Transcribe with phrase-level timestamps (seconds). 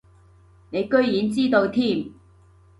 [0.71, 2.11] 你居然知道添